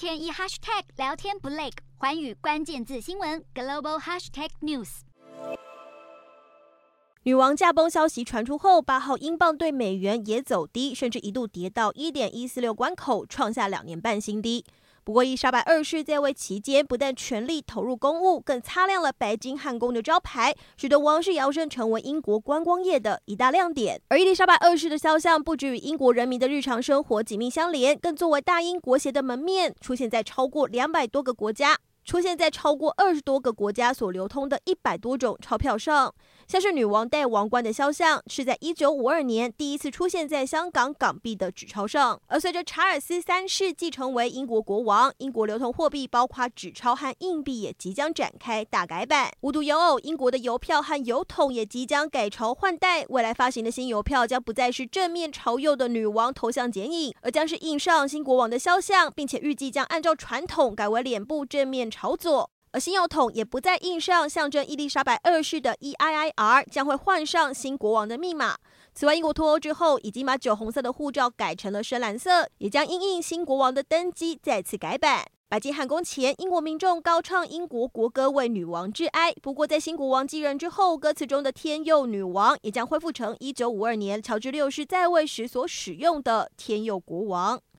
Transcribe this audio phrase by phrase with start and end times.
[0.00, 5.00] 天一 hashtag 聊天不累，环宇关键字新闻 global hashtag news。
[7.24, 14.64] 女王驾崩消息传出后，八号英镑兑美元也走低，甚至一度跌到一点一四六关口，创下两年半新低。
[15.10, 24.00] 不过，伊丽莎白二世在位期间，不但全力投入公务，更擦亮了白金汉宫的招牌，使得王室摇身成为英国观光业的一大亮点。
[24.06, 31.76] 而伊丽莎白二世的肖像不止与英国人民的日常生活紧密相连，更作为大英国协的门面，出现在超过两百多个国家。
[32.10, 36.12] 出现在超过二十多个国家所流通的一百多种钞票上，
[36.48, 42.20] 像是女王戴王冠的肖像，是在一九五二年第一次出现在香港港币的纸钞上。
[42.26, 49.30] 而随着查尔斯三世继承为英国国王，英国流通货币包括纸钞和硬币也即将展开大改版。
[49.42, 68.56] 无独有偶，英国的邮票和邮筒也即将改朝换代，未来发行的新邮票将不再是正面朝右的女王头像剪影，而将是印上新国王的肖像，并且预计将按照传统改为脸部正面朝左，而新药桶也不再印上象征伊丽莎白二世的 EIIR，将会换上新国王的密码。
[68.94, 75.26] 此外，英国脱欧之后，已经把酒红色的护照改成了深蓝色，也将因应新国王的登基再次改版。
[75.50, 79.32] 白金汉宫前，英国民众高唱英国国歌为女王致哀。
[79.42, 87.60] 不过，在新国王继任之后，歌词中的天佑女王也将恢复成一九五二年乔治六世在位时所使用的天佑国王。